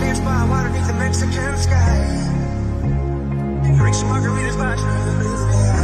[0.00, 1.96] Dance by water beneath the Mexican sky.
[3.76, 5.75] Drink some margaritas by.